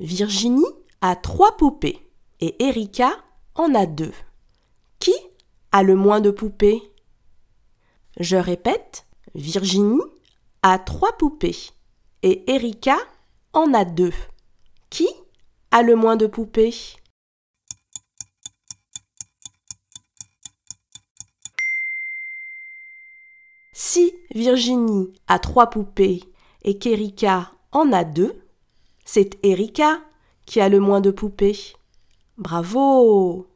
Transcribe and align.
Virginie 0.00 0.64
a 1.00 1.16
trois 1.16 1.56
poupées 1.56 2.10
et 2.40 2.62
Erika 2.64 3.12
en 3.54 3.74
a 3.74 3.86
deux. 3.86 4.12
Qui 4.98 5.14
a 5.70 5.82
le 5.82 5.94
moins 5.94 6.20
de 6.20 6.30
poupées? 6.30 6.82
Je 8.18 8.36
répète, 8.36 9.06
Virginie 9.34 10.00
a 10.62 10.78
trois 10.78 11.16
poupées 11.18 11.56
et 12.22 12.50
Erika 12.50 12.96
en 13.52 13.74
a 13.74 13.84
deux. 13.84 14.12
Qui 14.90 15.08
a 15.70 15.82
le 15.82 15.94
moins 15.94 16.16
de 16.16 16.26
poupées? 16.26 16.74
Si 23.72 24.14
Virginie 24.34 25.12
a 25.26 25.38
trois 25.38 25.68
poupées 25.68 26.22
et 26.62 26.78
qu'Erika 26.78 27.52
en 27.72 27.92
a 27.92 28.04
deux, 28.04 28.41
c'est 29.04 29.38
Erika 29.44 30.00
qui 30.46 30.60
a 30.60 30.68
le 30.68 30.80
moins 30.80 31.00
de 31.00 31.10
poupées. 31.10 31.74
Bravo 32.38 33.46